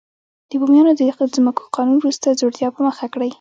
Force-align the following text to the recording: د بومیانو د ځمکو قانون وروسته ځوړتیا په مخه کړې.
د 0.49 0.51
بومیانو 0.59 0.93
د 0.97 1.01
ځمکو 1.35 1.63
قانون 1.75 1.97
وروسته 1.99 2.37
ځوړتیا 2.39 2.67
په 2.75 2.79
مخه 2.87 3.05
کړې. 3.13 3.29